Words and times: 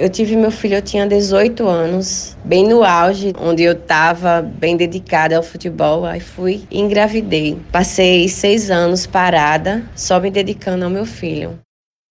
Eu 0.00 0.08
tive 0.08 0.34
meu 0.34 0.50
filho, 0.50 0.76
eu 0.76 0.82
tinha 0.82 1.06
18 1.06 1.68
anos, 1.68 2.34
bem 2.42 2.66
no 2.66 2.82
auge, 2.82 3.34
onde 3.38 3.64
eu 3.64 3.72
estava 3.72 4.40
bem 4.40 4.74
dedicada 4.74 5.36
ao 5.36 5.42
futebol. 5.42 6.06
Aí 6.06 6.20
fui 6.20 6.66
e 6.70 6.80
engravidei. 6.80 7.60
Passei 7.70 8.26
seis 8.26 8.70
anos 8.70 9.06
parada, 9.06 9.86
só 9.94 10.18
me 10.18 10.30
dedicando 10.30 10.86
ao 10.86 10.90
meu 10.90 11.04
filho. 11.04 11.60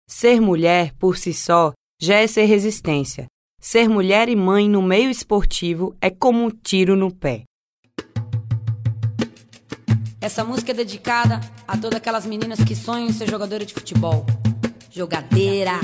Ser 0.08 0.40
mulher, 0.40 0.92
por 1.00 1.18
si 1.18 1.34
só, 1.34 1.74
já 2.00 2.18
é 2.18 2.28
ser 2.28 2.46
resistência. 2.46 3.26
Ser 3.60 3.90
mulher 3.90 4.30
e 4.30 4.36
mãe 4.36 4.70
no 4.70 4.84
meio 4.84 5.10
esportivo 5.10 5.96
é 6.00 6.12
como 6.12 6.46
um 6.46 6.52
tiro 6.52 6.96
no 6.96 7.12
pé. 7.12 7.42
Essa 10.22 10.44
música 10.44 10.74
é 10.74 10.76
dedicada 10.76 11.40
a 11.68 11.76
todas 11.76 11.98
aquelas 11.98 12.28
meninas 12.28 12.64
que 12.64 12.76
sonham 12.76 13.08
em 13.08 13.14
ser 13.14 13.28
jogadora 13.28 13.66
de 13.66 13.74
futebol. 13.74 14.28
Jogadeira. 14.92 15.80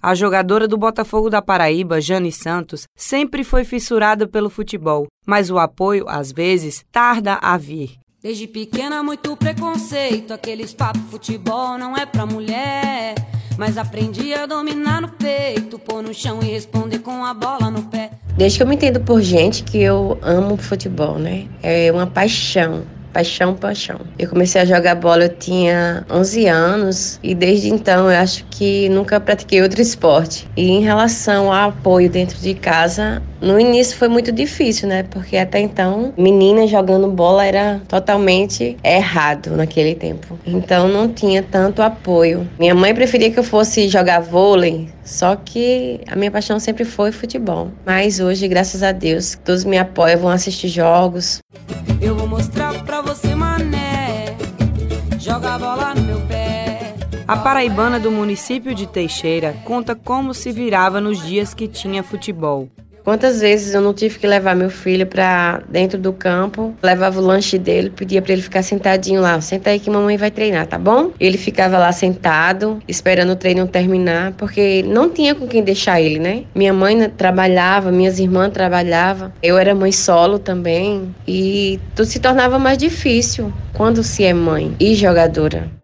A 0.00 0.14
jogadora 0.14 0.68
do 0.68 0.78
Botafogo 0.78 1.28
da 1.28 1.42
Paraíba, 1.42 2.00
Jane 2.00 2.30
Santos, 2.30 2.84
sempre 2.96 3.42
foi 3.42 3.64
fissurada 3.64 4.28
pelo 4.28 4.48
futebol, 4.48 5.08
mas 5.26 5.50
o 5.50 5.58
apoio, 5.58 6.04
às 6.08 6.30
vezes, 6.30 6.84
tarda 6.92 7.34
a 7.42 7.56
vir. 7.58 7.98
Desde 8.22 8.46
pequena, 8.46 9.02
muito 9.02 9.36
preconceito. 9.36 10.32
Aqueles 10.32 10.72
papos 10.72 11.02
futebol 11.10 11.76
não 11.76 11.96
é 11.96 12.06
pra 12.06 12.26
mulher. 12.26 13.14
Mas 13.58 13.76
aprendi 13.76 14.32
a 14.32 14.46
dominar 14.46 15.02
no 15.02 15.08
peito, 15.08 15.80
pôr 15.80 16.00
no 16.00 16.14
chão 16.14 16.38
e 16.42 16.46
responder 16.46 17.00
com 17.00 17.24
a 17.24 17.34
bola 17.34 17.68
no 17.68 17.82
pé. 17.84 18.12
Desde 18.36 18.58
que 18.58 18.62
eu 18.62 18.68
me 18.68 18.76
entendo 18.76 19.00
por 19.00 19.20
gente 19.20 19.64
que 19.64 19.78
eu 19.78 20.16
amo 20.22 20.56
futebol, 20.56 21.18
né? 21.18 21.48
É 21.60 21.90
uma 21.90 22.06
paixão. 22.06 22.84
Paixão, 23.12 23.54
paixão. 23.54 24.00
Eu 24.18 24.28
comecei 24.28 24.60
a 24.60 24.64
jogar 24.64 24.94
bola, 24.94 25.24
eu 25.24 25.28
tinha 25.28 26.04
11 26.10 26.46
anos 26.46 27.20
e 27.22 27.34
desde 27.34 27.68
então 27.68 28.10
eu 28.10 28.18
acho 28.18 28.44
que 28.50 28.88
nunca 28.88 29.18
pratiquei 29.18 29.62
outro 29.62 29.80
esporte. 29.80 30.48
E 30.56 30.68
em 30.68 30.80
relação 30.80 31.52
ao 31.52 31.70
apoio 31.70 32.10
dentro 32.10 32.38
de 32.38 32.54
casa, 32.54 33.22
no 33.40 33.58
início 33.58 33.96
foi 33.96 34.08
muito 34.08 34.32
difícil, 34.32 34.88
né? 34.88 35.04
Porque 35.04 35.36
até 35.36 35.60
então, 35.60 36.12
menina 36.16 36.66
jogando 36.66 37.08
bola 37.08 37.44
era 37.44 37.80
totalmente 37.88 38.76
errado 38.82 39.50
naquele 39.56 39.94
tempo. 39.94 40.38
Então 40.46 40.88
não 40.88 41.08
tinha 41.08 41.42
tanto 41.42 41.82
apoio. 41.82 42.48
Minha 42.58 42.74
mãe 42.74 42.94
preferia 42.94 43.30
que 43.30 43.38
eu 43.38 43.44
fosse 43.44 43.88
jogar 43.88 44.20
vôlei, 44.20 44.88
só 45.04 45.36
que 45.36 46.00
a 46.08 46.16
minha 46.16 46.30
paixão 46.30 46.58
sempre 46.58 46.84
foi 46.84 47.12
futebol. 47.12 47.70
Mas 47.86 48.20
hoje, 48.20 48.48
graças 48.48 48.82
a 48.82 48.92
Deus, 48.92 49.38
todos 49.44 49.64
me 49.64 49.78
apoiam, 49.78 50.20
vão 50.20 50.30
assistir 50.30 50.68
jogos. 50.68 51.40
Eu 52.00 52.14
vou 52.14 52.26
mostrar 52.26 52.72
pra 52.84 53.00
você, 53.00 53.34
mané. 53.34 54.36
Joga 55.18 55.54
a 55.54 55.58
bola 55.58 55.94
no 55.94 56.02
meu 56.02 56.20
pé. 56.22 56.94
A 57.26 57.36
paraibana 57.36 57.98
do 57.98 58.10
município 58.10 58.74
de 58.74 58.86
Teixeira 58.86 59.54
conta 59.64 59.94
como 59.94 60.32
se 60.32 60.52
virava 60.52 61.00
nos 61.00 61.20
dias 61.22 61.52
que 61.52 61.68
tinha 61.68 62.02
futebol. 62.02 62.68
Quantas 63.08 63.40
vezes 63.40 63.72
eu 63.72 63.80
não 63.80 63.94
tive 63.94 64.18
que 64.18 64.26
levar 64.26 64.54
meu 64.54 64.68
filho 64.68 65.06
para 65.06 65.62
dentro 65.66 65.98
do 65.98 66.12
campo, 66.12 66.74
levava 66.82 67.18
o 67.18 67.24
lanche 67.24 67.56
dele, 67.56 67.88
pedia 67.88 68.20
para 68.20 68.34
ele 68.34 68.42
ficar 68.42 68.62
sentadinho 68.62 69.22
lá, 69.22 69.40
senta 69.40 69.70
aí 69.70 69.80
que 69.80 69.88
mamãe 69.88 70.18
vai 70.18 70.30
treinar, 70.30 70.66
tá 70.66 70.78
bom? 70.78 71.12
Ele 71.18 71.38
ficava 71.38 71.78
lá 71.78 71.90
sentado, 71.90 72.82
esperando 72.86 73.30
o 73.30 73.36
treino 73.36 73.66
terminar, 73.66 74.32
porque 74.32 74.84
não 74.86 75.08
tinha 75.08 75.34
com 75.34 75.48
quem 75.48 75.64
deixar 75.64 76.02
ele, 76.02 76.18
né? 76.18 76.42
Minha 76.54 76.74
mãe 76.74 77.08
trabalhava, 77.08 77.90
minhas 77.90 78.18
irmãs 78.18 78.52
trabalhavam, 78.52 79.32
eu 79.42 79.56
era 79.56 79.74
mãe 79.74 79.90
solo 79.90 80.38
também, 80.38 81.08
e 81.26 81.80
tudo 81.94 82.04
se 82.04 82.20
tornava 82.20 82.58
mais 82.58 82.76
difícil 82.76 83.50
quando 83.72 84.02
se 84.02 84.22
é 84.22 84.34
mãe 84.34 84.76
e 84.78 84.94
jogadora. 84.94 85.77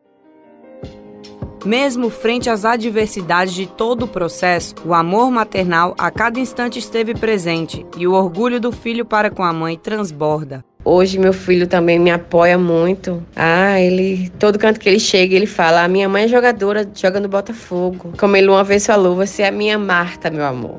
Mesmo 1.64 2.10
frente 2.10 2.50
às 2.50 2.66
adversidades 2.66 3.54
de 3.54 3.64
todo 3.66 4.02
o 4.04 4.08
processo, 4.08 4.74
o 4.84 4.92
amor 4.92 5.30
maternal 5.30 5.94
a 5.96 6.10
cada 6.10 6.38
instante 6.38 6.78
esteve 6.78 7.14
presente 7.14 7.86
e 7.96 8.06
o 8.06 8.12
orgulho 8.12 8.60
do 8.60 8.70
filho 8.70 9.02
para 9.02 9.30
com 9.30 9.42
a 9.42 9.50
mãe 9.50 9.78
transborda. 9.78 10.62
Hoje 10.84 11.18
meu 11.18 11.32
filho 11.32 11.66
também 11.66 11.98
me 11.98 12.10
apoia 12.10 12.58
muito. 12.58 13.22
Ah, 13.34 13.80
ele 13.80 14.28
todo 14.38 14.58
canto 14.58 14.78
que 14.78 14.86
ele 14.86 15.00
chega, 15.00 15.34
ele 15.34 15.46
fala: 15.46 15.82
"A 15.82 15.88
minha 15.88 16.06
mãe 16.06 16.24
é 16.24 16.28
jogadora, 16.28 16.86
joga 16.94 17.18
no 17.18 17.28
Botafogo". 17.28 18.12
Como 18.18 18.36
ele 18.36 18.48
uma 18.48 18.62
vez 18.62 18.84
falou: 18.84 19.16
"Você 19.16 19.44
é 19.44 19.48
a 19.48 19.52
minha 19.52 19.78
Marta, 19.78 20.30
meu 20.30 20.44
amor". 20.44 20.78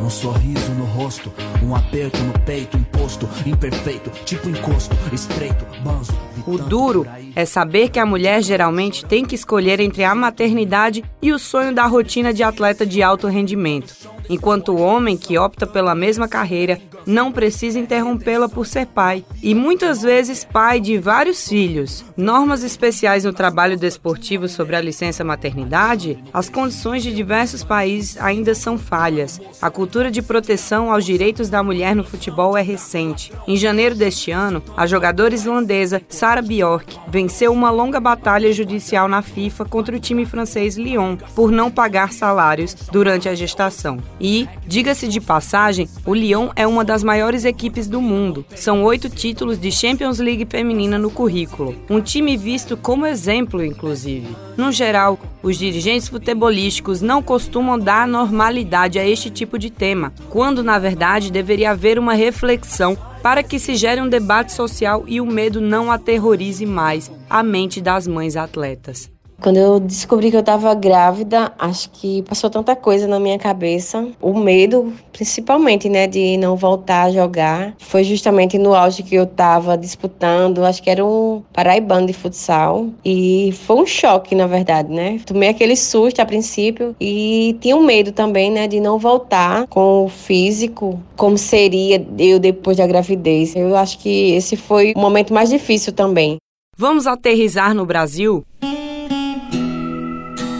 Um 0.00 0.08
sorriso 0.08 0.70
no 0.74 0.84
rosto, 0.84 1.32
um 1.60 1.74
aperto 1.74 2.22
no 2.22 2.38
peito, 2.40 2.76
imposto, 2.76 3.28
imperfeito, 3.44 4.10
tipo 4.24 4.48
encosto, 4.48 4.94
estreito, 5.12 5.64
banzo. 5.82 6.12
O 6.46 6.58
duro 6.58 7.06
é 7.34 7.44
saber 7.44 7.88
que 7.88 7.98
a 7.98 8.06
mulher 8.06 8.42
geralmente 8.42 9.04
tem 9.04 9.24
que 9.24 9.34
escolher 9.34 9.80
entre 9.80 10.04
a 10.04 10.14
maternidade 10.14 11.02
e 11.22 11.32
o 11.32 11.38
sonho 11.38 11.74
da 11.74 11.86
rotina 11.86 12.32
de 12.32 12.42
atleta 12.42 12.84
de 12.84 13.02
alto 13.02 13.26
rendimento, 13.26 13.94
enquanto 14.28 14.72
o 14.72 14.80
homem 14.80 15.16
que 15.16 15.38
opta 15.38 15.66
pela 15.66 15.94
mesma 15.94 16.28
carreira 16.28 16.80
não 17.06 17.30
precisa 17.30 17.78
interrompê-la 17.78 18.48
por 18.48 18.66
ser 18.66 18.86
pai, 18.86 19.24
e 19.42 19.54
muitas 19.54 20.02
vezes 20.02 20.44
pai 20.44 20.80
de 20.80 20.96
vários 20.98 21.46
filhos. 21.48 22.04
Normas 22.16 22.62
especiais 22.62 23.24
no 23.24 23.32
trabalho 23.32 23.76
desportivo 23.76 24.48
sobre 24.48 24.76
a 24.76 24.80
licença 24.80 25.22
maternidade, 25.22 26.22
as 26.32 26.48
condições 26.48 27.02
de 27.02 27.14
diversos 27.14 27.62
países 27.62 28.16
ainda 28.18 28.54
são 28.54 28.78
falhas. 28.78 29.40
A 29.60 29.70
cultura 29.70 30.10
de 30.10 30.22
proteção 30.22 30.90
aos 30.90 31.04
direitos 31.04 31.48
da 31.48 31.62
mulher 31.62 31.94
no 31.94 32.04
futebol 32.04 32.56
é 32.56 32.62
recente. 32.62 33.32
Em 33.46 33.56
janeiro 33.56 33.94
deste 33.94 34.30
ano, 34.30 34.62
a 34.76 34.86
jogadora 34.86 35.34
islandesa 35.34 36.00
Sara 36.08 36.33
Bjork 36.42 36.98
venceu 37.08 37.52
uma 37.52 37.70
longa 37.70 38.00
batalha 38.00 38.52
judicial 38.52 39.08
na 39.08 39.22
FIFA 39.22 39.64
contra 39.64 39.96
o 39.96 40.00
time 40.00 40.24
francês 40.26 40.76
Lyon 40.76 41.16
por 41.34 41.50
não 41.50 41.70
pagar 41.70 42.12
salários 42.12 42.74
durante 42.90 43.28
a 43.28 43.34
gestação. 43.34 43.98
E, 44.20 44.48
diga-se 44.66 45.08
de 45.08 45.20
passagem, 45.20 45.88
o 46.04 46.14
Lyon 46.14 46.50
é 46.56 46.66
uma 46.66 46.84
das 46.84 47.02
maiores 47.02 47.44
equipes 47.44 47.86
do 47.86 48.00
mundo. 48.00 48.44
São 48.54 48.82
oito 48.84 49.08
títulos 49.08 49.58
de 49.58 49.70
Champions 49.70 50.18
League 50.18 50.46
feminina 50.48 50.98
no 50.98 51.10
currículo. 51.10 51.74
Um 51.88 52.00
time 52.00 52.36
visto 52.36 52.76
como 52.76 53.06
exemplo, 53.06 53.64
inclusive. 53.64 54.34
No 54.56 54.72
geral, 54.72 55.18
os 55.42 55.58
dirigentes 55.58 56.08
futebolísticos 56.08 57.00
não 57.00 57.22
costumam 57.22 57.78
dar 57.78 58.06
normalidade 58.06 58.98
a 58.98 59.06
este 59.06 59.30
tipo 59.30 59.58
de 59.58 59.70
tema, 59.70 60.12
quando 60.30 60.62
na 60.62 60.78
verdade 60.78 61.30
deveria 61.30 61.72
haver 61.72 61.98
uma 61.98 62.14
reflexão 62.14 62.96
para 63.24 63.42
que 63.42 63.58
se 63.58 63.74
gere 63.74 64.02
um 64.02 64.08
debate 64.08 64.52
social 64.52 65.04
e 65.06 65.18
o 65.18 65.24
medo 65.24 65.58
não 65.58 65.90
aterrorize 65.90 66.66
mais 66.66 67.10
a 67.30 67.42
mente 67.42 67.80
das 67.80 68.06
mães 68.06 68.36
atletas. 68.36 69.13
Quando 69.40 69.56
eu 69.56 69.78
descobri 69.80 70.30
que 70.30 70.36
eu 70.36 70.40
estava 70.40 70.74
grávida, 70.74 71.52
acho 71.58 71.90
que 71.90 72.22
passou 72.22 72.48
tanta 72.48 72.74
coisa 72.74 73.06
na 73.06 73.20
minha 73.20 73.38
cabeça. 73.38 74.08
O 74.20 74.32
medo, 74.38 74.92
principalmente, 75.12 75.88
né, 75.88 76.06
de 76.06 76.36
não 76.36 76.56
voltar 76.56 77.04
a 77.04 77.10
jogar. 77.10 77.74
Foi 77.78 78.04
justamente 78.04 78.56
no 78.56 78.74
auge 78.74 79.02
que 79.02 79.14
eu 79.14 79.24
estava 79.24 79.76
disputando, 79.76 80.64
acho 80.64 80.82
que 80.82 80.88
era 80.88 81.04
um 81.04 81.42
paraibano 81.52 82.06
de 82.06 82.12
futsal. 82.12 82.88
E 83.04 83.52
foi 83.64 83.76
um 83.76 83.86
choque, 83.86 84.34
na 84.34 84.46
verdade, 84.46 84.92
né? 84.92 85.20
Tomei 85.26 85.48
aquele 85.48 85.76
susto 85.76 86.20
a 86.20 86.26
princípio 86.26 86.94
e 87.00 87.56
tinha 87.60 87.76
um 87.76 87.82
medo 87.84 88.12
também, 88.12 88.50
né, 88.50 88.66
de 88.66 88.80
não 88.80 88.98
voltar 88.98 89.66
com 89.68 90.04
o 90.04 90.08
físico, 90.08 90.98
como 91.16 91.36
seria 91.36 92.04
eu 92.18 92.38
depois 92.38 92.76
da 92.76 92.86
gravidez. 92.86 93.54
Eu 93.54 93.76
acho 93.76 93.98
que 93.98 94.32
esse 94.32 94.56
foi 94.56 94.92
o 94.96 94.98
momento 94.98 95.34
mais 95.34 95.50
difícil 95.50 95.92
também. 95.92 96.36
Vamos 96.76 97.06
aterrizar 97.06 97.74
no 97.74 97.86
Brasil? 97.86 98.44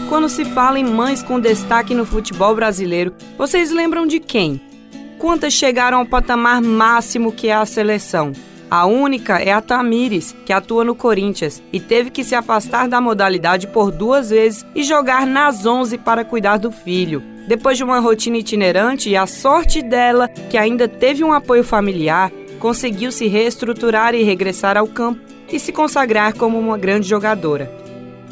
Quando 0.07 0.29
se 0.29 0.45
fala 0.45 0.79
em 0.79 0.85
mães 0.85 1.23
com 1.23 1.39
destaque 1.39 1.95
no 1.95 2.05
futebol 2.05 2.55
brasileiro, 2.55 3.11
vocês 3.37 3.71
lembram 3.71 4.05
de 4.05 4.19
quem? 4.19 4.61
Quantas 5.17 5.51
chegaram 5.51 5.97
ao 5.97 6.05
patamar 6.05 6.61
máximo 6.61 7.31
que 7.31 7.47
é 7.47 7.55
a 7.55 7.65
seleção? 7.65 8.31
A 8.69 8.85
única 8.85 9.39
é 9.39 9.51
a 9.51 9.61
Tamires, 9.61 10.35
que 10.45 10.53
atua 10.53 10.83
no 10.83 10.93
Corinthians 10.93 11.61
e 11.73 11.79
teve 11.79 12.11
que 12.11 12.23
se 12.23 12.35
afastar 12.35 12.87
da 12.87 13.01
modalidade 13.01 13.67
por 13.67 13.91
duas 13.91 14.29
vezes 14.29 14.63
e 14.75 14.83
jogar 14.83 15.25
nas 15.25 15.65
11 15.65 15.97
para 15.97 16.23
cuidar 16.23 16.57
do 16.57 16.71
filho. 16.71 17.23
Depois 17.47 17.75
de 17.75 17.83
uma 17.83 17.99
rotina 17.99 18.37
itinerante 18.37 19.09
e 19.09 19.17
a 19.17 19.25
sorte 19.25 19.81
dela, 19.81 20.27
que 20.27 20.57
ainda 20.57 20.87
teve 20.87 21.23
um 21.23 21.33
apoio 21.33 21.63
familiar, 21.63 22.31
conseguiu 22.59 23.11
se 23.11 23.27
reestruturar 23.27 24.13
e 24.13 24.23
regressar 24.23 24.77
ao 24.77 24.87
campo 24.87 25.21
e 25.51 25.59
se 25.59 25.71
consagrar 25.71 26.33
como 26.35 26.59
uma 26.59 26.77
grande 26.77 27.07
jogadora. 27.07 27.84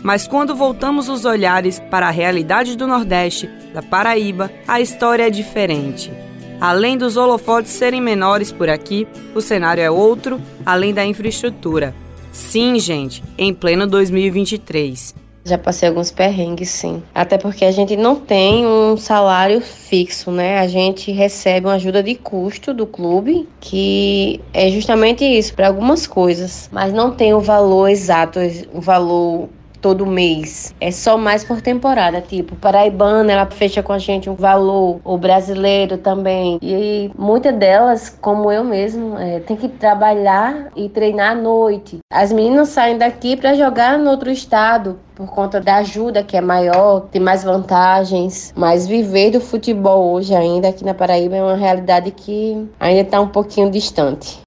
Mas 0.04 0.28
quando 0.28 0.54
voltamos 0.54 1.08
os 1.08 1.24
olhares 1.24 1.80
para 1.80 2.08
a 2.08 2.12
realidade 2.12 2.76
do 2.76 2.86
Nordeste, 2.86 3.50
da 3.74 3.82
Paraíba, 3.82 4.52
a 4.68 4.82
história 4.82 5.28
é 5.28 5.30
diferente. 5.30 6.12
Além 6.60 6.98
dos 6.98 7.16
holofotes 7.16 7.72
serem 7.72 8.02
menores 8.02 8.52
por 8.52 8.70
aqui, 8.70 9.08
o 9.34 9.40
cenário 9.40 9.82
é 9.82 9.90
outro, 9.90 10.42
além 10.66 10.94
da 10.94 11.06
infraestrutura. 11.06 11.96
Sim, 12.34 12.78
gente, 12.80 13.24
em 13.38 13.54
pleno 13.54 13.88
2023. 13.88 15.16
Já 15.46 15.58
passei 15.58 15.90
alguns 15.90 16.10
perrengues, 16.10 16.70
sim. 16.70 17.04
Até 17.14 17.38
porque 17.38 17.66
a 17.66 17.72
gente 17.72 17.96
não 17.98 18.16
tem 18.16 18.66
um 18.66 18.96
salário 18.98 19.60
fixo, 19.62 20.32
né? 20.32 20.60
A 20.60 20.68
gente 20.68 21.12
recebe 21.12 21.68
uma 21.68 21.76
ajuda 21.76 22.02
de 22.02 22.16
custo 22.16 22.74
do 22.74 22.88
clube, 22.88 23.48
que 23.60 24.40
é 24.54 24.70
justamente 24.70 25.24
isso, 25.26 25.54
para 25.54 25.68
algumas 25.68 26.08
coisas. 26.08 26.70
Mas 26.72 26.94
não 26.94 27.12
tem 27.12 27.34
o 27.34 27.42
valor 27.42 27.90
exato, 27.90 28.40
o 28.74 28.80
valor 28.80 29.50
todo 29.84 30.06
mês. 30.06 30.74
É 30.80 30.90
só 30.90 31.18
mais 31.18 31.44
por 31.44 31.62
temporada, 31.62 32.22
tipo, 32.22 32.56
paraibana, 32.56 33.34
ela 33.34 33.46
fecha 33.46 33.84
com 33.84 33.92
a 33.92 34.00
gente 34.00 34.30
um 34.30 34.34
valor, 34.34 35.02
o 35.04 35.18
brasileiro 35.18 35.98
também. 35.98 36.58
E 36.62 37.12
muitas 37.18 37.54
delas, 37.54 38.10
como 38.10 38.50
eu 38.50 38.64
mesmo, 38.64 39.18
é, 39.20 39.42
tem 39.42 39.58
que 39.58 39.68
trabalhar 39.68 40.70
e 40.74 40.88
treinar 40.88 41.34
à 41.34 41.36
noite. 41.36 42.00
As 42.10 42.32
meninas 42.32 42.70
saem 42.70 42.98
daqui 42.98 43.36
para 43.36 43.54
jogar 43.56 44.00
no 44.00 44.10
outro 44.10 44.32
estado 44.32 44.98
por 45.14 45.28
conta 45.28 45.60
da 45.60 45.76
ajuda 45.76 46.24
que 46.24 46.38
é 46.38 46.42
maior, 46.42 47.02
tem 47.12 47.22
mais 47.22 47.44
vantagens, 47.44 48.54
mas 48.56 48.88
viver 48.88 49.32
do 49.32 49.42
futebol 49.42 50.14
hoje 50.14 50.34
ainda 50.34 50.70
aqui 50.70 50.84
na 50.84 50.94
Paraíba 50.94 51.36
é 51.36 51.44
uma 51.44 51.56
realidade 51.56 52.10
que 52.10 52.68
ainda 52.80 53.02
está 53.02 53.20
um 53.20 53.28
pouquinho 53.28 53.70
distante. 53.70 54.42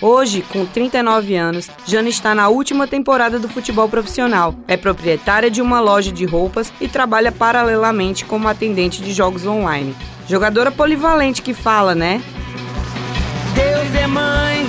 Hoje, 0.00 0.42
com 0.42 0.66
39 0.66 1.36
anos, 1.36 1.70
Jana 1.86 2.08
está 2.08 2.34
na 2.34 2.48
última 2.48 2.84
temporada 2.84 3.38
do 3.38 3.48
futebol 3.48 3.88
profissional. 3.88 4.52
É 4.66 4.76
proprietária 4.76 5.48
de 5.48 5.62
uma 5.62 5.78
loja 5.78 6.10
de 6.10 6.24
roupas 6.24 6.72
e 6.80 6.88
trabalha 6.88 7.30
paralelamente 7.30 8.24
como 8.24 8.48
atendente 8.48 9.00
de 9.00 9.12
jogos 9.12 9.46
online. 9.46 9.94
Jogadora 10.28 10.72
polivalente 10.72 11.42
que 11.42 11.54
fala, 11.54 11.94
né? 11.94 12.20
Deus 13.54 14.02
é 14.02 14.06
mãe 14.08 14.66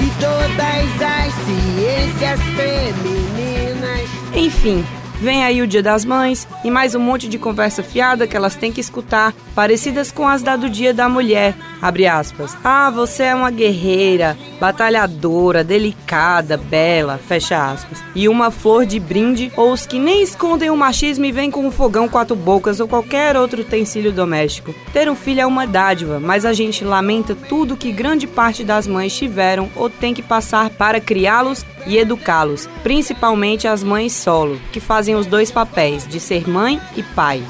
e 0.00 0.10
todas 0.18 1.00
as 1.00 1.32
ciências 1.46 2.40
femininas. 2.56 4.10
Enfim, 4.34 4.84
Vem 5.22 5.44
aí 5.44 5.62
o 5.62 5.68
Dia 5.68 5.84
das 5.84 6.04
Mães 6.04 6.48
e 6.64 6.70
mais 6.70 6.96
um 6.96 6.98
monte 6.98 7.28
de 7.28 7.38
conversa 7.38 7.80
fiada 7.80 8.26
que 8.26 8.36
elas 8.36 8.56
têm 8.56 8.72
que 8.72 8.80
escutar, 8.80 9.32
parecidas 9.54 10.10
com 10.10 10.26
as 10.26 10.42
da 10.42 10.56
do 10.56 10.68
Dia 10.68 10.92
da 10.92 11.08
Mulher. 11.08 11.54
Abre 11.82 12.06
aspas. 12.06 12.56
Ah, 12.62 12.90
você 12.90 13.24
é 13.24 13.34
uma 13.34 13.50
guerreira, 13.50 14.38
batalhadora, 14.60 15.64
delicada, 15.64 16.56
bela, 16.56 17.18
fecha 17.18 17.72
aspas. 17.72 17.98
E 18.14 18.28
uma 18.28 18.52
flor 18.52 18.86
de 18.86 19.00
brinde, 19.00 19.50
ou 19.56 19.72
os 19.72 19.84
que 19.84 19.98
nem 19.98 20.22
escondem 20.22 20.70
o 20.70 20.76
machismo 20.76 21.24
e 21.24 21.32
vêm 21.32 21.50
com 21.50 21.66
um 21.66 21.72
fogão 21.72 22.08
quatro 22.08 22.36
bocas 22.36 22.78
ou 22.78 22.86
qualquer 22.86 23.36
outro 23.36 23.62
utensílio 23.62 24.12
doméstico. 24.12 24.72
Ter 24.92 25.10
um 25.10 25.16
filho 25.16 25.40
é 25.40 25.46
uma 25.46 25.66
dádiva, 25.66 26.20
mas 26.20 26.44
a 26.44 26.52
gente 26.52 26.84
lamenta 26.84 27.34
tudo 27.34 27.76
que 27.76 27.90
grande 27.90 28.28
parte 28.28 28.62
das 28.62 28.86
mães 28.86 29.16
tiveram 29.16 29.68
ou 29.74 29.90
tem 29.90 30.14
que 30.14 30.22
passar 30.22 30.70
para 30.70 31.00
criá-los 31.00 31.66
e 31.84 31.98
educá-los, 31.98 32.68
principalmente 32.84 33.66
as 33.66 33.82
mães 33.82 34.12
solo, 34.12 34.60
que 34.70 34.78
fazem 34.78 35.16
os 35.16 35.26
dois 35.26 35.50
papéis 35.50 36.06
de 36.06 36.20
ser 36.20 36.48
mãe 36.48 36.80
e 36.96 37.02
pai. 37.02 37.42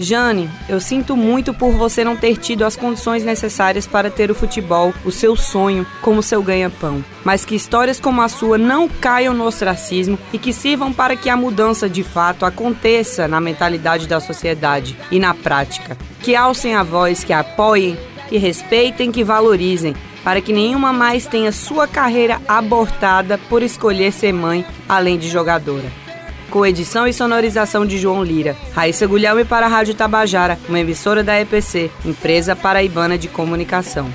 Jane, 0.00 0.48
eu 0.68 0.80
sinto 0.80 1.16
muito 1.16 1.52
por 1.52 1.72
você 1.72 2.04
não 2.04 2.16
ter 2.16 2.36
tido 2.36 2.64
as 2.64 2.76
condições 2.76 3.24
necessárias 3.24 3.86
para 3.86 4.10
ter 4.10 4.30
o 4.30 4.34
futebol, 4.34 4.94
o 5.04 5.10
seu 5.10 5.34
sonho, 5.34 5.84
como 6.00 6.22
seu 6.22 6.40
ganha-pão. 6.40 7.04
Mas 7.24 7.44
que 7.44 7.56
histórias 7.56 7.98
como 7.98 8.22
a 8.22 8.28
sua 8.28 8.56
não 8.56 8.88
caiam 8.88 9.34
no 9.34 9.44
ostracismo 9.44 10.18
e 10.32 10.38
que 10.38 10.52
sirvam 10.52 10.92
para 10.92 11.16
que 11.16 11.28
a 11.28 11.36
mudança 11.36 11.88
de 11.88 12.04
fato 12.04 12.46
aconteça 12.46 13.26
na 13.26 13.40
mentalidade 13.40 14.06
da 14.06 14.20
sociedade 14.20 14.96
e 15.10 15.18
na 15.18 15.34
prática. 15.34 15.98
Que 16.22 16.36
alcem 16.36 16.76
a 16.76 16.84
voz, 16.84 17.24
que 17.24 17.32
apoiem, 17.32 17.98
que 18.28 18.38
respeitem, 18.38 19.10
que 19.10 19.24
valorizem, 19.24 19.96
para 20.22 20.40
que 20.40 20.52
nenhuma 20.52 20.92
mais 20.92 21.26
tenha 21.26 21.50
sua 21.50 21.88
carreira 21.88 22.40
abortada 22.46 23.36
por 23.48 23.62
escolher 23.62 24.12
ser 24.12 24.32
mãe 24.32 24.64
além 24.88 25.18
de 25.18 25.28
jogadora 25.28 26.07
com 26.50 26.66
edição 26.66 27.06
e 27.06 27.12
sonorização 27.12 27.86
de 27.86 27.98
João 27.98 28.22
Lira. 28.22 28.56
Raíssa 28.72 29.06
Gulhame 29.06 29.44
para 29.44 29.66
a 29.66 29.68
Rádio 29.68 29.94
Tabajara, 29.94 30.58
uma 30.68 30.80
emissora 30.80 31.22
da 31.22 31.40
EPC, 31.40 31.90
empresa 32.04 32.56
paraibana 32.56 33.16
de 33.16 33.28
comunicação. 33.28 34.12